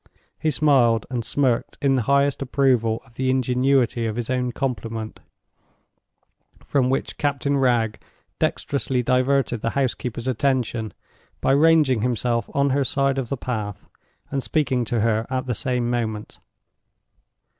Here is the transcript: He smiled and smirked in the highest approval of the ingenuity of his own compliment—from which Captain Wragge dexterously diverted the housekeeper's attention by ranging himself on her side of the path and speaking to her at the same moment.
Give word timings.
He 0.39 0.49
smiled 0.49 1.05
and 1.11 1.23
smirked 1.23 1.77
in 1.79 1.93
the 1.93 2.01
highest 2.01 2.41
approval 2.41 3.03
of 3.05 3.13
the 3.17 3.29
ingenuity 3.29 4.07
of 4.07 4.15
his 4.15 4.31
own 4.31 4.51
compliment—from 4.51 5.29
which 6.89 7.19
Captain 7.19 7.55
Wragge 7.55 7.99
dexterously 8.39 9.03
diverted 9.03 9.61
the 9.61 9.69
housekeeper's 9.77 10.27
attention 10.27 10.95
by 11.39 11.51
ranging 11.51 12.01
himself 12.01 12.49
on 12.55 12.71
her 12.71 12.83
side 12.83 13.19
of 13.19 13.29
the 13.29 13.37
path 13.37 13.87
and 14.31 14.41
speaking 14.41 14.85
to 14.85 15.01
her 15.01 15.27
at 15.29 15.45
the 15.45 15.53
same 15.53 15.87
moment. 15.87 16.39